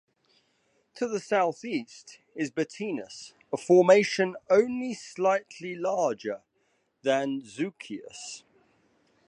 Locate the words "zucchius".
7.41-8.41